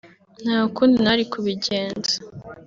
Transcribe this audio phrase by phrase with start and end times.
[0.43, 2.15] nta kundi nari kubigenza